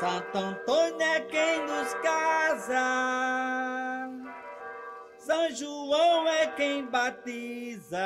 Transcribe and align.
Santo 0.00 0.38
Antônio 0.38 1.02
é 1.02 1.20
quem 1.20 1.60
nos 1.66 1.92
casa. 2.02 2.80
São 5.18 5.50
João 5.50 6.26
é 6.26 6.46
quem 6.46 6.86
batiza. 6.86 7.98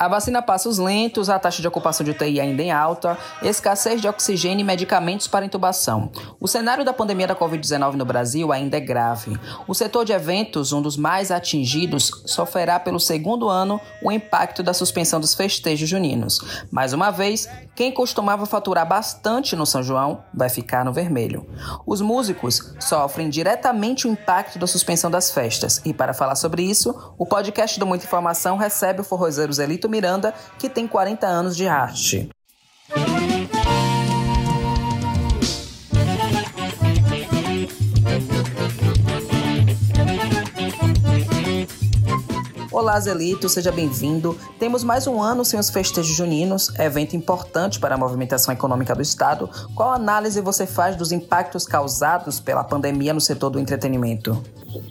A 0.00 0.08
vacina 0.08 0.40
passos 0.40 0.78
lentos, 0.78 1.28
a 1.28 1.38
taxa 1.38 1.60
de 1.60 1.68
ocupação 1.68 2.02
de 2.02 2.12
UTI 2.12 2.40
ainda 2.40 2.62
em 2.62 2.72
alta, 2.72 3.18
escassez 3.42 4.00
de 4.00 4.08
oxigênio 4.08 4.62
e 4.62 4.64
medicamentos 4.64 5.28
para 5.28 5.44
intubação. 5.44 6.10
O 6.40 6.48
cenário 6.48 6.86
da 6.86 6.92
pandemia 6.94 7.26
da 7.26 7.36
Covid-19 7.36 7.96
no 7.96 8.06
Brasil 8.06 8.50
ainda 8.50 8.78
é 8.78 8.80
grave. 8.80 9.38
O 9.68 9.74
setor 9.74 10.06
de 10.06 10.14
eventos, 10.14 10.72
um 10.72 10.80
dos 10.80 10.96
mais 10.96 11.30
atingidos, 11.30 12.10
sofrerá 12.24 12.80
pelo 12.80 12.98
segundo 12.98 13.46
ano 13.50 13.78
o 14.02 14.10
impacto 14.10 14.62
da 14.62 14.72
suspensão 14.72 15.20
dos 15.20 15.34
festejos 15.34 15.86
juninos. 15.86 16.40
Mais 16.70 16.94
uma 16.94 17.10
vez, 17.10 17.46
quem 17.74 17.92
costumava 17.92 18.46
faturar 18.46 18.88
bastante 18.88 19.54
no 19.54 19.66
São 19.66 19.82
João 19.82 20.24
vai 20.32 20.48
ficar 20.48 20.82
no 20.82 20.94
vermelho. 20.94 21.46
Os 21.84 22.00
músicos 22.00 22.74
sofrem 22.80 23.28
diretamente 23.28 24.06
o 24.06 24.10
impacto 24.10 24.58
da 24.58 24.66
suspensão 24.66 25.10
das 25.10 25.30
festas. 25.30 25.82
E 25.84 25.92
para 25.92 26.14
falar 26.14 26.36
sobre 26.36 26.62
isso, 26.62 27.14
o 27.18 27.26
podcast 27.26 27.78
do 27.78 27.86
Muita 27.86 28.06
Informação 28.06 28.56
recebe 28.56 29.02
o 29.02 29.04
forrozeiro 29.04 29.52
Zelito 29.52 29.89
Miranda, 29.90 30.32
que 30.58 30.68
tem 30.68 30.86
40 30.86 31.26
anos 31.26 31.56
de 31.56 31.66
arte. 31.66 32.30
Olá, 42.72 42.98
Zelito, 42.98 43.48
seja 43.48 43.70
bem-vindo. 43.70 44.38
Temos 44.58 44.82
mais 44.82 45.06
um 45.06 45.20
ano 45.20 45.44
sem 45.44 45.60
os 45.60 45.68
festejos 45.68 46.16
juninos, 46.16 46.72
evento 46.78 47.14
importante 47.14 47.78
para 47.78 47.94
a 47.94 47.98
movimentação 47.98 48.54
econômica 48.54 48.94
do 48.94 49.02
Estado. 49.02 49.50
Qual 49.74 49.92
análise 49.92 50.40
você 50.40 50.66
faz 50.66 50.96
dos 50.96 51.12
impactos 51.12 51.66
causados 51.66 52.40
pela 52.40 52.64
pandemia 52.64 53.12
no 53.12 53.20
setor 53.20 53.50
do 53.50 53.60
entretenimento? 53.60 54.42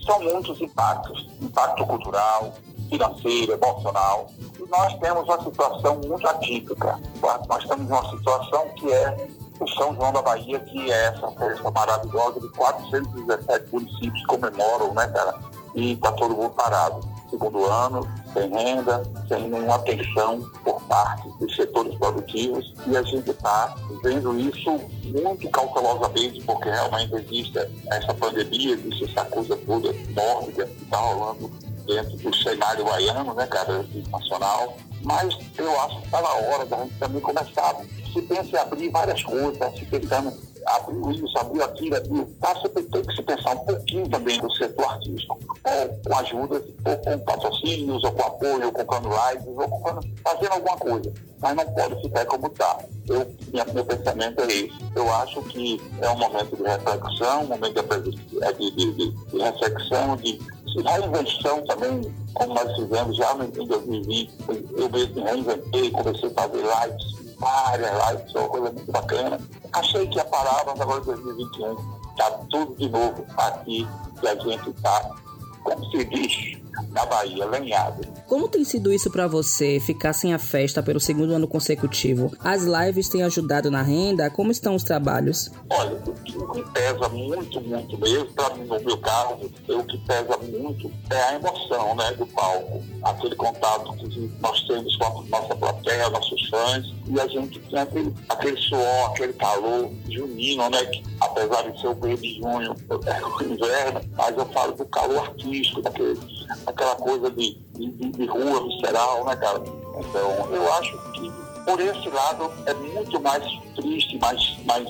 São 0.05 0.21
muitos 0.21 0.61
impactos: 0.61 1.27
impacto 1.41 1.85
cultural, 1.85 2.53
financeiro, 2.89 3.53
emocional 3.53 4.27
nós 4.69 4.93
temos 4.99 5.23
uma 5.23 5.43
situação 5.43 5.99
muito 6.05 6.27
atípica. 6.27 6.99
Nós 7.21 7.65
temos 7.65 7.89
uma 7.89 8.09
situação 8.09 8.69
que 8.75 8.91
é 8.91 9.27
o 9.59 9.67
São 9.67 9.93
João 9.95 10.13
da 10.13 10.21
Bahia, 10.21 10.59
que 10.59 10.91
é 10.91 11.05
essa 11.07 11.29
festa 11.31 11.71
maravilhosa 11.71 12.39
de 12.39 12.49
417 12.49 13.71
municípios 13.71 14.25
comemoram, 14.25 14.93
né, 14.93 15.07
cara? 15.07 15.37
E 15.75 15.93
está 15.93 16.11
todo 16.13 16.35
mundo 16.35 16.51
parado. 16.51 17.01
Segundo 17.29 17.63
ano, 17.65 18.07
sem 18.33 18.49
renda, 18.49 19.03
sem 19.27 19.49
nenhuma 19.49 19.75
atenção 19.75 20.41
por 20.63 20.81
parte 20.83 21.29
dos 21.39 21.55
setores 21.55 21.93
produtivos. 21.95 22.73
E 22.87 22.97
a 22.97 23.03
gente 23.03 23.29
está 23.29 23.75
vendo 24.01 24.39
isso 24.39 24.79
muito 25.03 25.47
cautelosamente, 25.49 26.41
porque 26.43 26.69
realmente 26.69 27.13
existe 27.15 27.59
essa 27.91 28.13
pandemia, 28.15 28.73
existe 28.73 29.05
essa 29.05 29.25
coisa 29.25 29.55
toda 29.57 29.93
mórbida 30.15 30.65
que 30.65 30.83
está 30.83 30.97
rolando 30.97 31.68
dentro 31.89 32.17
do 32.17 32.35
cenário 32.35 32.85
baiano, 32.85 33.33
né, 33.33 33.47
cara, 33.47 33.85
nacional. 34.11 34.77
Mas 35.03 35.35
eu 35.57 35.81
acho 35.81 35.99
que 35.99 36.05
está 36.05 36.21
na 36.21 36.33
hora 36.33 36.65
da 36.65 36.77
gente 36.77 36.95
também 36.99 37.21
começar, 37.21 37.75
se 38.13 38.21
pensa 38.21 38.49
em 38.55 38.59
abrir 38.59 38.89
várias 38.89 39.23
coisas, 39.23 39.57
tá 39.57 39.71
se 39.71 39.85
pensando 39.85 40.33
abriu 40.65 41.11
isso, 41.11 41.37
abriu 41.37 41.63
aquilo, 41.63 41.95
abriu. 41.95 42.35
Tá, 42.39 42.53
você 42.53 42.69
tem 42.69 43.03
que 43.03 43.15
se 43.15 43.21
pensar 43.23 43.51
um 43.51 43.59
pouquinho 43.59 44.09
também 44.09 44.39
do 44.39 44.51
setor 44.53 44.85
artístico, 44.85 45.39
ou 45.63 45.99
com 46.03 46.17
ajuda, 46.17 46.63
ou 46.85 46.97
com 46.97 47.19
patrocínios, 47.19 48.03
ou 48.03 48.11
com 48.11 48.21
apoio, 48.21 48.65
ou 48.65 48.71
comprando 48.71 49.09
lives, 49.09 49.47
ou 49.47 49.69
comprando, 49.69 50.07
fazendo 50.23 50.51
alguma 50.53 50.77
coisa. 50.77 51.13
Mas 51.41 51.55
não 51.55 51.65
pode 51.73 52.01
ficar 52.01 52.25
como 52.25 52.47
está. 52.47 52.79
Eu, 53.07 53.35
minha, 53.51 53.65
meu 53.73 53.85
pensamento 53.85 54.41
é 54.41 54.45
esse. 54.47 54.73
Eu 54.95 55.11
acho 55.15 55.41
que 55.43 55.81
é 56.01 56.09
um 56.09 56.17
momento 56.17 56.55
de 56.55 56.63
reflexão, 56.63 57.43
um 57.43 57.47
momento 57.47 58.01
de, 58.01 58.11
de, 58.11 58.71
de, 58.75 59.11
de 59.11 59.37
reflexão, 59.37 60.15
de 60.17 60.39
reinvenção 60.75 61.63
também, 61.65 62.15
como 62.33 62.53
nós 62.53 62.75
fizemos 62.75 63.17
já 63.17 63.33
em 63.33 63.65
2020. 63.67 64.33
Eu 64.77 64.89
mesmo 64.89 65.23
reinventei, 65.23 65.91
comecei 65.91 66.29
a 66.29 66.41
fazer 66.41 66.61
lives 66.61 67.19
várias 67.39 67.91
lives, 67.91 68.31
foi 68.31 68.41
uma 68.41 68.49
coisa 68.49 68.71
muito 68.71 68.91
bacana. 68.91 69.39
Achei 69.73 70.07
que 70.07 70.17
ia 70.17 70.25
parar, 70.25 70.63
mas 70.65 70.79
agora 70.79 71.01
em 71.01 71.05
2021 71.05 71.99
está 72.11 72.31
tudo 72.49 72.75
de 72.75 72.89
novo 72.89 73.25
aqui 73.37 73.87
que 74.19 74.27
a 74.27 74.35
gente 74.35 74.69
está, 74.69 75.15
como 75.63 75.85
se 75.91 76.03
diz, 76.05 76.59
na 76.91 77.05
Bahia, 77.05 77.45
lenhado. 77.45 78.01
Como 78.27 78.47
tem 78.47 78.63
sido 78.63 78.91
isso 78.91 79.09
para 79.11 79.27
você, 79.27 79.79
ficar 79.79 80.13
sem 80.13 80.33
a 80.33 80.39
festa 80.39 80.81
pelo 80.81 80.99
segundo 80.99 81.33
ano 81.33 81.47
consecutivo? 81.47 82.31
As 82.39 82.63
lives 82.63 83.09
têm 83.09 83.23
ajudado 83.23 83.69
na 83.69 83.81
renda? 83.81 84.29
Como 84.29 84.51
estão 84.51 84.75
os 84.75 84.83
trabalhos? 84.83 85.51
Olha, 85.69 85.95
o 85.95 86.51
que 86.51 86.71
pesa 86.71 87.09
muito, 87.09 87.61
muito 87.61 87.97
mesmo, 87.97 88.25
para 88.33 88.55
mim, 88.55 88.65
no 88.65 88.79
meu 88.79 88.97
caso, 88.97 89.51
o 89.67 89.83
que 89.83 89.97
pesa 89.99 90.37
muito 90.37 90.91
é 91.09 91.21
a 91.21 91.35
emoção 91.35 91.95
né, 91.95 92.11
do 92.13 92.25
palco. 92.27 92.83
Aquele 93.03 93.35
contato 93.35 93.93
que 93.93 94.31
nós 94.39 94.61
temos 94.67 94.95
com 94.97 95.05
a 95.05 95.23
nossa 95.39 95.55
plateia, 95.55 96.09
nossos 96.09 96.49
fãs, 96.49 96.85
e 97.07 97.19
a 97.19 97.27
gente 97.27 97.59
tem 97.59 97.79
aquele, 97.79 98.13
aquele 98.29 98.57
suor, 98.57 99.09
aquele 99.09 99.33
calor 99.33 99.91
junino, 100.09 100.69
né? 100.69 100.85
Que, 100.85 101.03
apesar 101.31 101.69
de 101.69 101.79
ser 101.79 101.87
o 101.87 101.95
mês 101.95 102.21
de 102.21 102.39
junho, 102.39 102.75
é 102.89 103.25
o 103.25 103.43
inverno, 103.43 104.01
mas 104.17 104.37
eu 104.37 104.45
falo 104.47 104.73
do 104.73 104.85
calor 104.85 105.19
artístico, 105.19 105.81
daquele 105.81 106.19
aquela 106.65 106.95
coisa 106.95 107.29
de, 107.31 107.57
de, 107.73 107.87
de 107.89 108.25
rua 108.25 108.63
visceral, 108.63 109.25
né, 109.25 109.35
cara? 109.35 109.59
Então, 109.59 110.53
eu 110.53 110.73
acho 110.73 110.97
que 111.13 111.31
por 111.65 111.79
esse 111.79 112.09
lado 112.09 112.51
é 112.65 112.73
muito 112.73 113.19
mais 113.19 113.43
triste, 113.75 114.17
mais, 114.17 114.57
mais, 114.65 114.87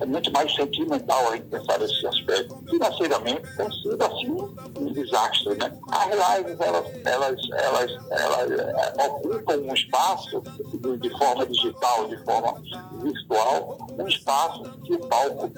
é 0.00 0.06
muito 0.06 0.30
mais 0.32 0.54
sentimental 0.54 1.28
a 1.28 1.36
gente 1.36 1.46
pensar 1.46 1.78
nesse 1.78 2.06
aspecto. 2.06 2.56
Financeiramente 2.68 3.42
tem 3.56 3.70
sido 3.72 4.04
assim 4.04 4.30
um 4.78 4.92
desastre, 4.92 5.56
né? 5.56 5.72
As 5.90 6.38
lives, 6.38 6.60
elas, 6.60 6.86
elas, 7.06 7.36
elas, 7.52 7.90
elas 8.10 8.50
é, 8.50 9.06
ocupam 9.06 9.56
um 9.56 9.74
espaço 9.74 10.42
de, 10.74 10.96
de, 10.98 11.18
forma 11.18 11.46
digital, 11.46 12.08
de 12.08 12.16
forma 12.24 12.62
virtual, 13.02 13.78
um 14.00 14.08
espaço 14.08 14.62
que 14.84 14.94
o 14.94 14.98
palco 15.00 15.50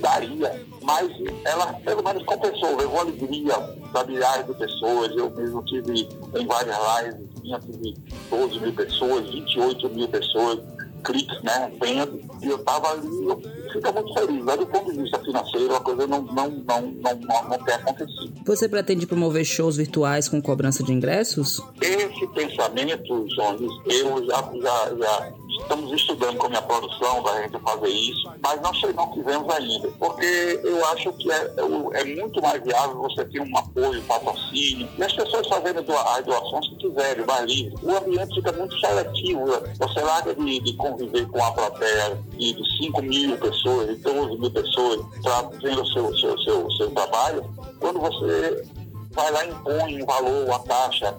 daria, 0.00 0.66
mas 0.82 1.10
ela 1.44 1.72
pelo 1.74 2.02
menos 2.02 2.22
compensou, 2.24 2.76
levou 2.76 3.00
alegria 3.00 3.54
para 3.92 4.04
milhares 4.04 4.46
de 4.46 4.54
pessoas. 4.54 5.10
Eu 5.16 5.30
mesmo 5.30 5.64
tive 5.64 6.08
em 6.34 6.46
várias 6.46 6.76
lives, 6.76 7.28
tinha 7.42 7.58
tive 7.60 7.96
12 8.30 8.60
mil 8.60 8.72
pessoas, 8.72 9.30
28 9.30 9.90
mil 9.90 10.08
pessoas 10.08 10.60
cliques, 11.04 11.42
né, 11.42 11.72
vendo, 11.80 12.20
e 12.42 12.48
eu 12.48 12.56
estava 12.56 12.90
ali, 12.90 13.06
eu 13.06 13.40
fico 13.72 13.92
muito 13.92 14.14
feliz. 14.14 14.44
Mas 14.44 14.58
do 14.58 14.66
ponto 14.66 14.92
de 14.92 15.00
vista 15.00 15.18
financeiro, 15.20 15.74
a 15.74 15.80
coisa 15.80 16.06
não, 16.06 16.22
não, 16.22 16.50
não, 16.50 16.82
não, 16.82 17.14
não, 17.14 17.48
não 17.48 17.58
tem 17.64 17.74
acontecido. 17.74 18.32
Você 18.44 18.68
pretende 18.68 19.06
promover 19.06 19.44
shows 19.44 19.76
virtuais 19.76 20.28
com 20.28 20.40
cobrança 20.40 20.82
de 20.82 20.92
ingressos? 20.92 21.60
Esse 21.80 22.26
pensamento, 22.28 23.26
Jones, 23.28 23.70
eu 23.86 24.26
já, 24.26 24.50
já, 24.60 24.96
já 24.96 25.32
estamos 25.60 25.92
estudando 25.92 26.36
com 26.36 26.46
a 26.46 26.48
minha 26.48 26.62
produção 26.62 27.22
para 27.22 27.32
a 27.32 27.42
gente 27.42 27.58
fazer 27.58 27.88
isso, 27.88 28.30
mas 28.42 28.60
nós 28.60 28.94
não 28.94 29.12
fizemos 29.12 29.54
ainda, 29.54 29.88
porque 29.98 30.60
eu 30.64 30.84
acho 30.86 31.12
que 31.12 31.30
é, 31.30 31.52
é, 31.94 32.04
muito 32.04 32.42
mais 32.42 32.62
viável 32.62 32.96
você 32.96 33.24
ter 33.24 33.40
um 33.40 33.56
apoio, 33.56 34.00
um 34.00 34.04
patrocínio, 34.04 34.88
e 34.96 35.02
as 35.02 35.12
pessoas 35.12 35.46
fazendo 35.46 35.78
as 35.80 36.24
doações 36.24 36.68
que 36.68 36.76
quiserem, 36.76 37.24
mais 37.26 37.50
livre. 37.50 37.74
O 37.82 37.96
ambiente 37.96 38.34
fica 38.34 38.52
muito 38.52 38.78
seletivo. 38.80 39.46
Né? 39.46 39.74
Você 39.78 40.00
larga 40.00 40.34
de, 40.34 40.60
de 40.60 40.72
conviver 40.74 41.26
com 41.28 41.42
a 41.42 41.52
plateia 41.52 42.18
de, 42.30 42.52
de 42.52 42.78
5 42.84 43.02
mil 43.02 43.36
pessoas, 43.38 43.88
de 43.88 43.96
12 43.96 44.38
mil 44.38 44.50
pessoas, 44.50 45.00
vendo 45.62 45.82
o 45.82 45.86
seu, 45.86 46.16
seu, 46.18 46.38
seu, 46.38 46.70
seu 46.72 46.90
trabalho, 46.90 47.44
quando 47.80 48.00
você 48.00 48.64
vai 49.10 49.30
lá 49.32 49.44
e 49.44 49.50
impõe 49.50 50.02
um 50.02 50.06
valor, 50.06 50.46
uma 50.46 50.58
taxa, 50.60 51.14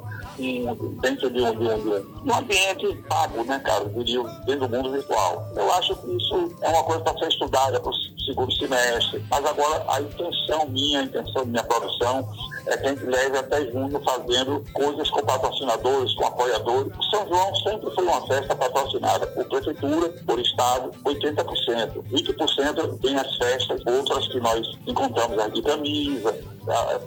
dentro 1.01 1.29
de 1.29 1.41
um, 1.41 1.51
de, 1.51 1.67
um, 1.67 1.83
de 1.83 2.31
um, 2.31 2.35
ambiente 2.35 2.95
pago, 3.07 3.43
né, 3.43 3.59
cara? 3.59 3.85
Dentro 3.85 4.67
do 4.67 4.69
mundo 4.69 4.91
virtual. 4.91 5.45
Eu 5.55 5.71
acho 5.73 5.95
que 5.95 6.15
isso 6.15 6.51
é 6.61 6.69
uma 6.69 6.83
coisa 6.83 7.01
para 7.01 7.17
ser 7.19 7.27
estudada 7.27 7.79
para 7.79 7.89
o 7.89 7.93
segundo 8.25 8.51
semestre. 8.53 9.23
Mas 9.29 9.45
agora 9.45 9.85
a 9.87 10.01
intenção 10.01 10.67
minha, 10.69 10.99
a 10.99 11.03
intenção 11.03 11.43
da 11.43 11.45
minha 11.45 11.63
produção 11.63 12.27
é 12.67 12.77
que 12.77 12.87
a 12.87 12.89
gente 12.89 13.05
leve 13.05 13.37
até 13.37 13.71
junho 13.71 13.99
fazendo 14.03 14.63
coisas 14.73 15.09
com 15.09 15.21
patrocinadores, 15.21 16.13
com 16.15 16.25
apoiadores. 16.25 16.93
O 16.97 17.03
São 17.03 17.27
João 17.27 17.55
sempre 17.55 17.91
foi 17.95 18.03
uma 18.03 18.27
festa 18.27 18.55
patrocinada 18.55 19.27
por 19.27 19.45
prefeitura, 19.45 20.09
por 20.25 20.39
estado, 20.39 20.91
80%. 21.03 22.03
20% 22.11 22.99
tem 23.01 23.15
as 23.15 23.35
festas, 23.37 23.81
outras 23.85 24.27
que 24.27 24.39
nós 24.39 24.77
encontramos 24.85 25.53
de 25.53 25.61
camisa, 25.61 26.35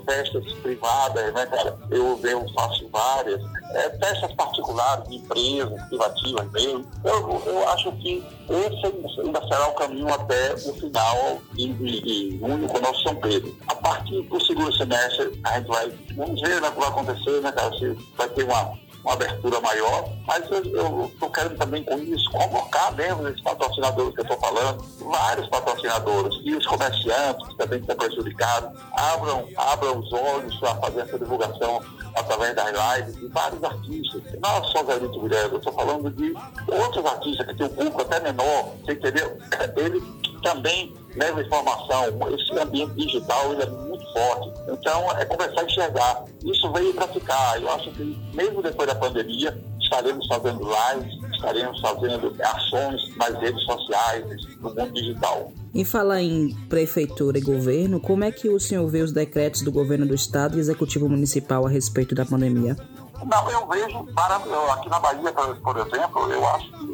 festas 0.05 0.53
privadas, 0.55 1.33
né, 1.33 1.47
cara? 1.47 1.79
Eu, 1.91 2.19
eu 2.23 2.47
faço 2.55 2.89
várias. 2.91 3.41
É, 3.75 3.91
festas 3.99 4.33
particulares, 4.35 5.09
de 5.09 5.17
empresas, 5.17 5.83
privativas 5.89 6.51
mesmo. 6.53 6.87
Eu, 7.05 7.43
eu 7.47 7.69
acho 7.71 7.91
que 7.93 8.23
esse 8.51 9.21
ainda 9.21 9.41
será 9.49 9.69
o 9.69 9.75
caminho 9.75 10.13
até 10.13 10.55
o 10.55 10.75
final 10.75 11.41
de, 11.55 11.73
de 11.73 12.39
junho 12.39 12.69
com 12.69 12.79
o 12.79 12.83
nosso 12.83 13.03
São 13.03 13.17
Pedro. 13.17 13.57
A 13.69 13.75
partir 13.77 14.21
do 14.23 14.41
segundo 14.45 14.77
semestre, 14.77 15.41
a 15.45 15.59
gente 15.59 15.69
vai, 15.69 15.91
vamos 16.15 16.41
ver 16.41 16.61
né, 16.61 16.69
o 16.69 16.73
que 16.73 16.81
vai 16.81 16.89
acontecer, 16.89 17.41
né, 17.41 17.53
cara? 17.53 17.73
Se 17.79 17.97
vai 18.17 18.29
ter 18.29 18.45
uma 18.45 18.79
uma 19.05 19.15
abertura 19.15 19.61
maior, 19.61 20.09
mas 20.27 20.49
eu 20.51 21.07
estou 21.07 21.31
querendo 21.31 21.57
também 21.57 21.83
com 21.85 21.99
isso 21.99 22.31
convocar 22.31 22.95
mesmo 22.95 23.27
esses 23.29 23.41
patrocinadores 23.43 24.15
que 24.15 24.21
eu 24.21 24.25
estou 24.25 24.39
falando, 24.39 24.85
vários 25.01 25.49
patrocinadores 25.49 26.35
e 26.45 26.55
os 26.55 26.67
comerciantes 26.67 27.49
que 27.49 27.57
também 27.57 27.81
estão 27.81 27.97
prejudicados, 27.97 28.71
abram, 28.93 29.49
abram 29.57 29.99
os 29.99 30.13
olhos 30.13 30.55
para 30.59 30.75
fazer 30.77 31.01
essa 31.01 31.19
divulgação 31.19 31.83
através 32.15 32.55
das 32.55 32.71
lives 32.71 33.17
de 33.17 33.27
vários 33.29 33.65
artistas. 33.65 34.23
Não 34.41 34.65
só 34.65 34.85
Zé 34.85 34.99
Lito 34.99 35.21
Vilela, 35.21 35.49
eu 35.53 35.59
estou 35.59 35.73
falando 35.73 36.11
de 36.11 36.35
outros 36.69 37.05
artistas 37.05 37.47
que 37.47 37.55
têm 37.55 37.67
um 37.67 37.71
público 37.71 38.03
até 38.03 38.21
menor, 38.21 38.73
você 38.85 38.93
entendeu? 38.93 39.37
Ele 39.77 40.03
também 40.43 40.95
leva 41.17 41.43
informação. 41.43 42.05
Esse 42.35 42.59
ambiente 42.59 42.95
digital 42.95 43.53
ele 43.53 43.63
é 43.63 43.67
forte. 44.13 44.53
Então, 44.69 45.11
é 45.13 45.25
começar 45.25 45.61
a 45.61 45.65
enxergar. 45.65 46.25
Isso 46.45 46.73
veio 46.73 46.95
para 46.95 47.09
ficar. 47.09 47.61
Eu 47.61 47.71
acho 47.73 47.91
que, 47.93 48.05
mesmo 48.35 48.63
depois 48.63 48.89
da 48.89 48.95
pandemia, 48.95 49.59
estaremos 49.81 50.27
fazendo 50.27 50.61
lives, 50.63 51.35
estaremos 51.35 51.81
fazendo 51.81 52.35
ações 52.43 53.17
nas 53.17 53.39
redes 53.41 53.63
sociais, 53.65 54.25
no 54.61 54.75
mundo 54.75 54.93
digital. 54.93 55.53
Em 55.75 55.85
falar 55.85 56.23
em 56.23 56.55
prefeitura 56.69 57.39
e 57.39 57.41
governo, 57.41 58.01
como 58.01 58.25
é 58.25 58.33
que 58.33 58.49
o 58.49 58.61
senhor 58.61 58.87
vê 58.89 59.03
os 59.03 59.13
decretos 59.13 59.63
do 59.63 59.73
governo 59.73 60.07
do 60.07 60.15
estado 60.15 60.57
e 60.57 60.61
executivo 60.61 61.09
municipal 61.09 61.67
a 61.67 61.71
respeito 61.71 62.15
da 62.15 62.25
pandemia? 62.25 62.77
Não, 63.25 63.51
eu 63.51 63.67
vejo, 63.69 64.05
para, 64.15 64.37
aqui 64.37 64.89
na 64.89 64.99
Bahia, 64.99 65.33
por 65.33 65.77
exemplo, 65.77 66.33
eu 66.33 66.49
acho 66.49 66.73
que 66.73 66.85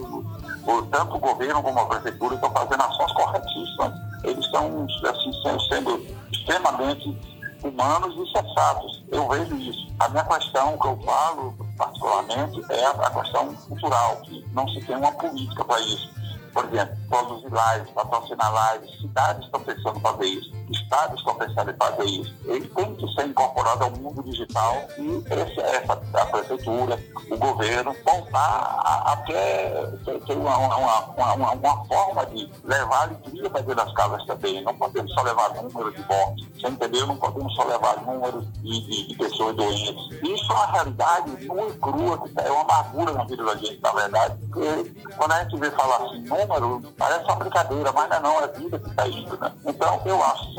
o, 0.71 0.83
tanto 0.91 1.17
o 1.17 1.19
governo 1.19 1.63
como 1.63 1.81
a 1.81 1.87
prefeitura 1.87 2.35
estão 2.35 2.51
fazendo 2.51 2.83
ações 2.83 3.13
corretíssimas. 3.13 3.93
Eles 4.25 4.45
estão 4.45 4.87
assim, 5.05 5.33
sendo 5.69 6.07
extremamente 6.49 7.15
humanos 7.63 8.15
e 8.17 8.33
sensatos. 8.33 9.05
Eu 9.11 9.29
vejo 9.29 9.55
isso. 9.57 9.87
A 10.01 10.09
minha 10.09 10.25
questão 10.25 10.79
que 10.79 10.87
eu 10.87 10.99
falo, 11.05 11.55
particularmente, 11.77 12.65
é 12.71 12.87
a 12.87 13.11
questão 13.11 13.55
cultural, 13.55 14.17
que 14.23 14.45
não 14.53 14.67
se 14.69 14.81
tem 14.81 14.97
uma 14.97 15.13
política 15.13 15.65
para 15.65 15.81
isso 15.81 16.19
por 16.53 16.65
exemplo, 16.65 16.97
produzir 17.09 17.47
lives, 17.47 17.91
patrocinar 17.95 18.75
lives, 18.75 19.01
cidades 19.01 19.45
estão 19.45 19.61
pensando 19.61 19.99
em 19.99 20.01
fazer 20.01 20.27
isso, 20.27 20.53
estados 20.89 21.19
estão 21.19 21.35
pensando 21.35 21.71
em 21.71 21.77
fazer 21.77 22.05
isso. 22.05 22.35
Ele 22.47 22.69
tem 22.69 22.97
que 22.97 23.15
ser 23.15 23.27
incorporado 23.27 23.85
ao 23.85 23.91
mundo 23.91 24.23
digital 24.23 24.75
e 24.97 25.25
esse, 25.31 25.61
essa, 25.61 25.93
a 25.93 26.27
prefeitura, 26.27 26.99
o 27.31 27.37
governo, 27.37 27.95
voltar 28.05 28.81
a, 28.85 29.13
a 29.13 29.17
ter, 29.19 30.21
ter 30.27 30.37
uma, 30.37 30.57
uma, 30.57 31.01
uma, 31.35 31.53
uma, 31.53 31.85
forma 31.87 32.27
de 32.27 32.51
levar 32.65 33.03
alegria 33.03 33.51
para 33.51 33.61
dentro 33.61 33.77
das 33.77 33.93
casas 33.93 34.25
também. 34.25 34.63
Não 34.63 34.75
podemos 34.75 35.13
só 35.13 35.23
levar 35.23 35.55
números 35.55 35.95
de 35.95 36.05
mortes, 36.07 36.47
você 36.55 36.69
entendeu? 36.69 37.07
Não 37.07 37.17
podemos 37.17 37.55
só 37.55 37.65
levar 37.65 38.03
números 38.03 38.45
de, 38.63 38.81
de, 38.87 39.09
de 39.09 39.15
pessoas 39.15 39.55
doentes. 39.57 40.19
Isso 40.23 40.53
é 40.53 40.55
uma 40.55 40.67
realidade 40.67 41.31
muito 41.47 41.79
crua, 41.81 42.19
que 42.19 42.41
é 42.41 42.51
uma 42.51 42.63
amargura 42.63 43.13
na 43.13 43.25
vida 43.25 43.45
da 43.45 43.55
gente, 43.57 43.81
na 43.83 43.93
verdade. 43.93 44.37
Porque 44.47 44.95
quando 45.17 45.33
a 45.33 45.43
gente 45.43 45.57
vê 45.59 45.71
falar 45.71 45.97
assim, 45.97 46.21
número, 46.21 46.83
parece 46.97 47.25
uma 47.25 47.37
brincadeira, 47.37 47.93
mas 47.93 48.09
não 48.09 48.17
é 48.17 48.21
não, 48.21 48.41
é 48.43 48.49
vida 48.49 48.79
que 48.79 48.89
está 48.89 49.09
indo, 49.09 49.39
né? 49.39 49.53
Então, 49.65 50.01
eu 50.05 50.23
acho 50.23 50.55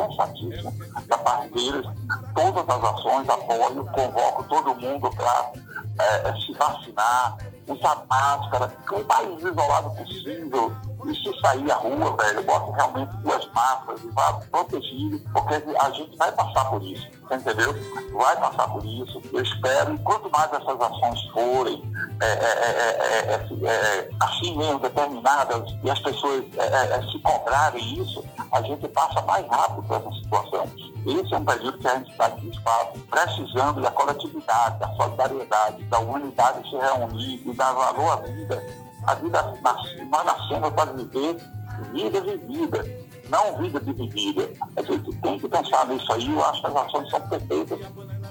da 1.07 1.17
parte 1.17 1.53
deles, 1.53 1.85
todas 2.35 2.69
as 2.69 2.83
ações, 2.83 3.29
apoio, 3.29 3.85
convoco 3.85 4.43
todo 4.43 4.75
mundo 4.75 5.09
para 5.11 5.51
é, 5.99 6.29
é, 6.29 6.35
se 6.35 6.53
vacinar, 6.53 7.37
usar 7.67 8.03
máscara, 8.09 8.73
o 8.91 9.03
mais 9.05 9.43
isolado 9.43 9.89
possível, 9.95 10.71
e 11.05 11.15
se 11.15 11.39
sair 11.41 11.71
à 11.71 11.75
rua, 11.75 12.15
velho, 12.17 12.43
bota 12.43 12.75
realmente 12.75 13.15
duas 13.17 13.45
máscaras 13.53 14.01
e 14.03 14.07
vá 14.11 14.33
protegido, 14.51 15.19
porque 15.31 15.55
a 15.79 15.89
gente 15.91 16.17
vai 16.17 16.31
passar 16.31 16.65
por 16.65 16.81
isso, 16.83 17.07
entendeu? 17.31 17.73
Vai 18.13 18.35
passar 18.37 18.67
por 18.69 18.83
isso. 18.85 19.21
Eu 19.31 19.41
espero, 19.41 19.95
e 19.95 19.99
quanto 19.99 20.29
mais 20.29 20.51
essas 20.51 20.81
ações 20.81 21.21
forem 21.31 21.83
assim 24.19 24.57
mesmo, 24.57 24.79
determinadas, 24.79 25.75
e 25.83 25.89
as 25.89 25.99
pessoas 25.99 26.43
se 27.11 27.19
cobrarem 27.19 28.01
isso, 28.01 28.23
a 28.51 28.61
gente 28.61 28.87
passa 28.89 29.21
mais 29.21 29.47
rápido 29.47 29.83
por 29.83 29.97
essa 29.97 30.11
situação. 30.21 30.65
Esse 31.05 31.33
é 31.33 31.37
um 31.37 31.45
período 31.45 31.77
que 31.77 31.87
a 31.87 31.95
gente 31.95 32.11
está 32.11 32.25
aqui, 32.25 32.49
espaço, 32.49 32.99
precisando 33.09 33.81
da 33.81 33.91
coletividade, 33.91 34.79
da 34.79 34.89
solidariedade, 34.95 35.83
da 35.85 35.99
humanidade 35.99 36.69
se 36.69 36.75
reunir 36.75 37.41
e 37.45 37.53
dar 37.53 37.73
valor 37.73 38.11
à 38.11 38.15
vida 38.17 38.89
a 39.05 39.15
vida, 39.15 39.41
nós 40.11 40.25
nascemos 40.25 40.69
para 40.71 40.91
viver 40.93 41.37
vida 41.93 42.21
vivida, 42.21 42.85
não 43.29 43.57
vida 43.57 43.79
dividida. 43.79 44.49
A 44.75 44.81
gente 44.81 45.15
tem 45.17 45.39
que 45.39 45.47
pensar 45.47 45.87
nisso 45.87 46.11
aí, 46.13 46.31
eu 46.31 46.45
acho 46.45 46.61
que 46.61 46.67
as 46.67 46.75
ações 46.75 47.09
são 47.09 47.21
perfeitas. 47.27 47.79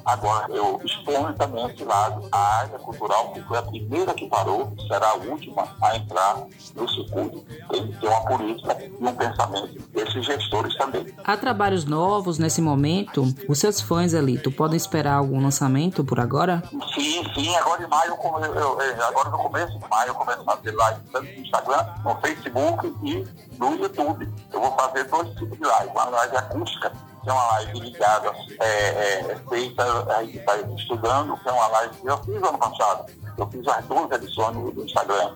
Agora, 0.08 0.50
eu 0.50 0.80
exponho 0.82 1.34
também 1.34 1.66
esse 1.66 1.84
lado. 1.84 2.26
A 2.32 2.38
área 2.60 2.78
cultural, 2.78 3.30
que 3.32 3.42
foi 3.42 3.58
a 3.58 3.62
primeira 3.62 4.14
que 4.14 4.26
parou, 4.26 4.72
será 4.88 5.10
a 5.10 5.14
última 5.16 5.68
a 5.82 5.96
entrar 5.98 6.46
no 6.74 6.88
circuito. 6.88 7.44
Tem 7.70 7.88
que 7.88 8.00
ter 8.00 8.06
uma 8.06 8.24
política 8.24 8.78
e 8.82 9.04
um 9.04 9.14
pensamento 9.14 9.82
desses 9.92 10.24
gestores 10.24 10.74
também. 10.78 11.14
Há 11.22 11.36
trabalhos 11.36 11.84
novos 11.84 12.38
nesse 12.38 12.62
momento? 12.62 13.22
Os 13.46 13.58
seus 13.58 13.82
fãs, 13.82 14.14
Elito, 14.14 14.50
podem 14.50 14.78
esperar 14.78 15.12
algum 15.12 15.42
lançamento 15.42 16.02
por 16.02 16.18
agora? 16.18 16.62
Sim, 16.94 17.22
sim. 17.34 17.54
Agora 17.56 17.84
em 17.84 17.86
maio, 17.86 18.12
eu, 18.12 18.80
eu, 18.80 19.04
agora 19.08 19.28
no 19.28 19.36
começo 19.36 19.78
de 19.78 19.90
maio, 19.90 20.08
eu 20.08 20.14
começo 20.14 20.40
a 20.40 20.56
fazer 20.56 20.74
live 20.74 21.00
tanto 21.12 21.26
no 21.26 21.38
Instagram, 21.38 21.86
no 22.02 22.16
Facebook 22.16 22.94
e 23.02 23.26
no 23.58 23.74
YouTube. 23.76 24.26
Eu 24.50 24.60
vou 24.60 24.72
fazer 24.72 25.04
dois 25.04 25.28
tipos 25.36 25.58
de 25.58 25.64
live. 25.64 25.90
Uma 25.90 26.04
live 26.06 26.36
acústica 26.38 26.92
que 27.22 27.30
é 27.30 27.32
uma 27.32 27.46
live 27.52 27.80
ligada, 27.80 28.32
é, 28.60 28.88
é, 28.88 29.36
feita, 29.48 29.84
a 30.14 30.22
gente 30.24 30.38
está 30.38 30.56
estudando, 30.56 31.36
que 31.38 31.48
é 31.48 31.52
uma 31.52 31.66
live 31.68 31.96
que 31.96 32.06
eu 32.06 32.18
fiz 32.18 32.36
ano 32.36 32.58
passado. 32.58 33.12
Eu 33.36 33.46
fiz 33.50 33.66
as 33.68 33.84
duas 33.84 34.10
edições 34.10 34.56
no, 34.56 34.84
Instagram. 34.84 35.34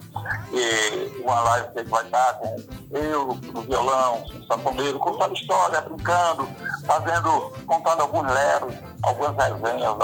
E 0.52 1.20
uma 1.22 1.40
live 1.40 1.68
que 1.72 1.82
vai 1.84 2.04
estar 2.04 2.34
com 2.34 2.56
eu 2.90 3.26
no 3.52 3.62
violão, 3.62 4.24
no 4.32 4.44
sanfoneiro, 4.46 4.98
contando 4.98 5.34
história, 5.34 5.80
brincando, 5.82 6.48
fazendo, 6.84 7.52
contando 7.64 8.00
alguns 8.00 8.32
leros, 8.32 8.74
algumas 9.02 9.36
resenhas 9.36 9.96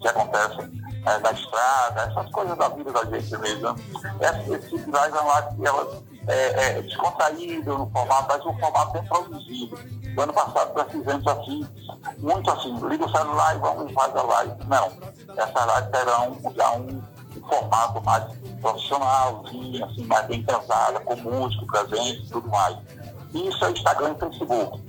que 0.00 0.08
acontecem 0.08 0.82
é, 1.06 1.18
da 1.18 1.32
estrada, 1.32 2.02
essas 2.02 2.30
coisas 2.30 2.56
da 2.58 2.68
vida 2.68 2.92
da 2.92 3.04
gente 3.04 3.36
mesmo. 3.38 3.76
Esse 4.20 4.68
tipo 4.68 4.84
de 4.84 4.90
live 4.90 5.16
é 5.16 5.20
uma 5.20 5.32
live 5.32 5.56
que 5.56 5.66
ela 5.66 6.02
é, 6.26 6.78
é 6.78 6.82
descontraído 6.82 7.78
no 7.78 7.90
formato, 7.90 8.26
mas 8.28 8.46
um 8.46 8.58
formato 8.58 8.92
bem 8.92 9.04
produzido. 9.04 9.78
No 10.14 10.22
ano 10.22 10.32
passado 10.32 10.72
nós 10.74 10.92
fizemos 10.92 11.26
assim, 11.26 11.66
muito 12.18 12.50
assim, 12.50 12.88
liga 12.88 13.04
o 13.04 13.10
celular 13.10 13.56
e 13.56 13.58
vamos 13.58 13.92
fazer 13.92 14.18
a 14.18 14.22
live. 14.22 14.52
Não, 14.66 14.92
essas 15.36 15.76
lives 15.76 15.90
terão 15.90 16.54
já 16.54 16.72
um, 16.72 17.02
um 17.36 17.48
formato 17.48 18.02
mais 18.04 18.24
profissionalzinho, 18.60 19.84
assim, 19.84 20.04
mais 20.04 20.26
bem 20.26 20.42
pesada, 20.42 21.00
com 21.00 21.16
músico 21.16 21.66
presente 21.66 22.22
e 22.24 22.30
tudo 22.30 22.48
mais. 22.48 22.76
Isso 23.34 23.64
é 23.64 23.70
Instagram 23.70 24.14
e 24.16 24.20
Facebook. 24.20 24.82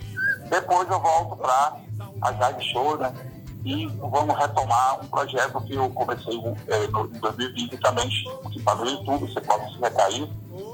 Depois 0.49 0.89
eu 0.89 0.99
volto 0.99 1.37
para 1.37 1.77
as 2.21 2.39
live 2.39 2.63
shows, 2.63 2.99
né? 2.99 3.13
E 3.65 3.87
vamos 3.87 4.37
retomar 4.37 4.99
um 5.01 5.07
projeto 5.07 5.61
que 5.61 5.73
eu 5.73 5.89
comecei 5.91 6.37
é, 6.67 6.87
no, 6.87 7.05
em 7.05 7.19
2020 7.19 7.77
também, 7.77 8.09
que 8.51 8.59
está 8.59 8.75
no 8.75 8.85
YouTube, 8.85 9.31
você 9.31 9.39
pode 9.39 9.73
se 9.73 9.79
recair, 9.79 10.29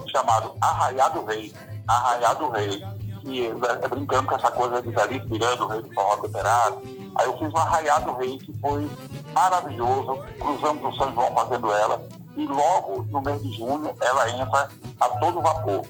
chamado 0.10 0.56
Arraiado 0.62 1.26
Rei. 1.26 1.54
Arraiado 1.88 2.50
Rei. 2.50 2.84
E 3.26 3.48
é, 3.48 3.88
brincando 3.88 4.28
com 4.28 4.36
essa 4.36 4.52
coisa 4.52 4.82
de 4.82 5.00
ali 5.00 5.20
virando 5.20 5.66
o 5.66 5.68
rei 5.68 5.82
do 5.82 5.94
forró 5.94 6.14
operado. 6.16 6.82
Aí 7.16 7.26
eu 7.26 7.38
fiz 7.38 7.54
um 7.54 7.58
Arraiado 7.58 8.14
Rei 8.14 8.38
que 8.38 8.54
foi 8.60 8.90
maravilhoso. 9.34 10.20
Cruzamos 10.40 10.84
o 10.84 10.98
São 10.98 11.14
João 11.14 11.34
fazendo 11.34 11.72
ela. 11.72 12.02
E 12.36 12.46
logo 12.46 13.04
no 13.10 13.22
mês 13.22 13.42
de 13.42 13.52
junho 13.58 13.94
ela 14.02 14.30
entra 14.30 14.70
a 15.00 15.10
todo 15.20 15.42
vapor. 15.42 15.86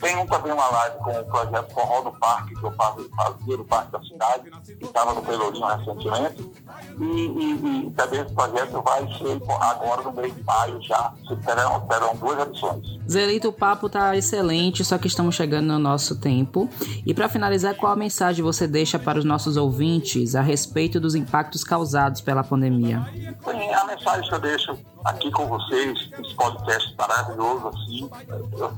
Tem 0.00 0.16
um, 0.16 0.26
também 0.26 0.52
uma 0.52 0.68
live 0.68 0.96
com 0.98 1.10
o 1.10 1.24
projeto 1.24 1.74
Forró 1.74 2.02
do 2.02 2.12
Parque, 2.12 2.54
que 2.54 2.64
eu 2.64 2.70
fazia 2.72 3.56
no 3.56 3.64
Parque 3.64 3.90
da 3.90 4.00
Cidade, 4.00 4.50
que 4.78 4.84
estava 4.84 5.12
no 5.12 5.22
Pelourinho 5.22 5.66
recentemente. 5.66 6.52
E, 7.00 7.04
e, 7.04 7.86
e, 7.86 7.90
também 7.90 8.20
esse 8.20 8.34
projeto 8.34 8.82
vai 8.82 9.00
ser 9.18 9.40
agora 9.60 10.02
no 10.02 10.12
mês 10.12 10.34
de 10.34 10.42
maio 10.42 10.82
já. 10.82 11.12
Terão, 11.44 11.80
terão 11.86 12.16
duas 12.16 12.48
edições. 12.48 12.98
Zelito, 13.08 13.48
o 13.48 13.52
papo 13.52 13.86
está 13.86 14.16
excelente, 14.16 14.84
só 14.84 14.98
que 14.98 15.06
estamos 15.06 15.34
chegando 15.34 15.66
no 15.66 15.78
nosso 15.78 16.20
tempo. 16.20 16.68
E 17.06 17.14
para 17.14 17.28
finalizar, 17.28 17.74
qual 17.74 17.92
a 17.92 17.96
mensagem 17.96 18.42
você 18.42 18.66
deixa 18.66 18.98
para 18.98 19.18
os 19.18 19.24
nossos 19.24 19.56
ouvintes 19.56 20.34
a 20.34 20.42
respeito 20.42 21.00
dos 21.00 21.14
impactos 21.14 21.64
causados 21.64 22.20
pela 22.20 22.42
pandemia? 22.42 23.06
Sim, 23.44 23.72
a 23.72 23.84
mensagem 23.84 24.28
que 24.28 24.34
eu 24.34 24.40
deixo 24.40 24.78
aqui 25.04 25.30
com 25.30 25.46
vocês, 25.46 26.10
esse 26.18 26.34
podcast 26.34 26.94
maravilhoso 26.98 27.68
assim, 27.68 28.10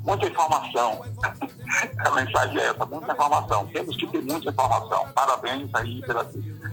muita 0.05 0.27
informação. 0.27 1.03
a 1.99 2.11
mensagem 2.11 2.59
é 2.59 2.67
essa, 2.67 2.87
muita 2.87 3.13
informação. 3.13 3.67
Temos 3.67 3.97
que 3.97 4.07
ter 4.07 4.23
muita 4.23 4.51
informação. 4.51 5.07
Parabéns 5.15 5.75
aí 5.75 6.01
pela 6.03 6.25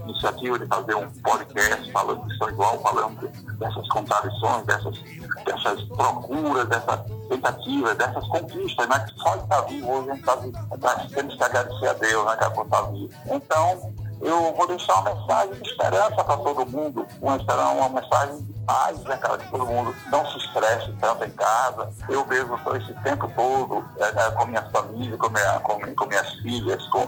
iniciativa 0.10 0.60
de 0.60 0.68
fazer 0.68 0.96
um 0.96 1.10
podcast 1.22 1.92
falando 1.92 2.28
de 2.28 2.38
São 2.38 2.50
João, 2.50 2.80
falando 2.80 3.28
dessas 3.58 3.88
contradições, 3.90 4.66
dessas, 4.66 5.00
dessas 5.46 5.82
procuras, 5.84 6.68
dessas 6.68 7.00
tentativas, 7.30 7.98
dessas 7.98 8.28
conquistas, 8.28 8.88
né? 8.88 9.00
Que 9.00 9.20
só 9.20 9.36
de 9.36 9.44
estar 9.44 9.62
vivo 9.62 9.92
hoje 9.92 10.10
a 10.10 10.14
gente 10.14 10.20
está 10.20 10.36
vivo. 10.36 11.10
Temos 11.14 11.36
que 11.36 11.44
agradecer 11.44 11.88
a 11.88 11.94
Deus, 11.94 12.26
né, 12.26 12.38
que 12.38 12.62
está 12.62 12.82
vivo. 12.84 13.10
Então, 13.26 13.94
eu 14.22 14.54
vou 14.56 14.68
deixar 14.68 15.00
uma 15.02 15.14
mensagem 15.14 15.54
de 15.54 15.70
esperança 15.70 16.24
para 16.24 16.38
todo 16.38 16.66
mundo, 16.66 17.06
uma, 17.22 17.36
uma 17.36 18.02
mensagem 18.02 18.42
de 18.42 18.54
paz, 18.66 19.00
né, 19.04 19.16
cara, 19.18 19.38
que 19.38 19.52
todo 19.52 19.66
mundo 19.66 19.96
não 20.12 20.26
se 20.26 20.38
estresse 20.38 20.92
tanto 21.00 21.24
em 21.24 21.32
casa. 21.32 21.90
Eu 22.10 22.26
mesmo 22.26 22.56
estou 22.56 22.76
esse 22.76 22.94
tempo 22.96 23.32
todo 23.36 23.86
é, 24.00 24.28
é, 24.28 24.32
com 24.32 24.46
minha 24.46 24.64
família, 24.70 25.18
com, 25.18 25.30
minha, 25.30 25.60
com, 25.60 25.96
com 25.96 26.06
minhas 26.06 26.30
filhas, 26.36 26.86
com 26.88 27.08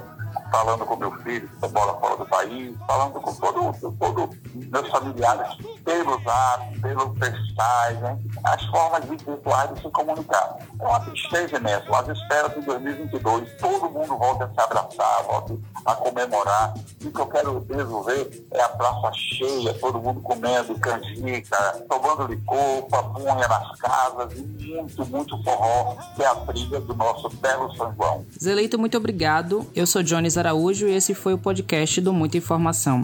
falando 0.51 0.85
com 0.85 0.95
meu 0.95 1.11
filho 1.23 1.47
que 1.47 1.67
mora 1.69 1.93
fora 1.93 2.17
do 2.17 2.25
país, 2.25 2.75
falando 2.87 3.13
com 3.21 3.33
todos 3.35 3.79
todo 3.79 4.29
meus 4.53 4.89
familiares 4.89 5.55
pelo 5.83 6.21
zap, 6.23 6.79
pelo 6.79 7.13
pestais, 7.15 7.99
né? 8.01 8.19
As 8.43 8.63
formas 8.65 9.03
virtuais 9.05 9.73
de 9.73 9.81
se 9.81 9.89
comunicar. 9.89 10.57
É 10.79 10.83
uma 10.83 10.99
tristeza 11.01 11.57
imensa, 11.57 11.85
mas 11.89 12.07
espero 12.07 12.49
que 12.51 12.59
em 12.59 12.63
2022 12.63 13.51
todo 13.59 13.89
mundo 13.89 14.17
volte 14.17 14.43
a 14.43 14.49
se 14.49 14.61
abraçar, 14.61 15.23
volte 15.23 15.59
a 15.85 15.95
comemorar. 15.95 16.73
E 17.01 17.07
o 17.07 17.11
que 17.11 17.19
eu 17.19 17.27
quero 17.27 17.59
desenvolver 17.61 18.45
é 18.51 18.61
a 18.61 18.69
praça 18.69 19.11
cheia, 19.13 19.73
todo 19.75 19.99
mundo 19.99 20.21
comendo 20.21 20.77
canjica, 20.79 21.85
tomando 21.89 22.27
licor, 22.27 22.83
papunha 22.89 23.47
nas 23.47 23.79
casas 23.79 24.33
e 24.33 24.73
muito, 24.73 25.05
muito 25.05 25.43
forró, 25.43 25.95
que 26.15 26.23
é 26.23 26.27
a 26.27 26.35
trilha 26.35 26.79
do 26.81 26.95
nosso 26.95 27.29
belo 27.29 27.75
São 27.75 27.93
João. 27.95 28.25
Zeleito, 28.41 28.77
muito 28.77 28.97
obrigado. 28.97 29.69
Eu 29.75 29.85
sou 29.85 30.03
Jones 30.03 30.37
Araújo 30.37 30.87
e 30.87 30.95
esse 30.95 31.13
foi 31.13 31.33
o 31.33 31.37
podcast 31.37 32.01
do 32.01 32.13
Muita 32.13 32.37
Informação. 32.37 33.03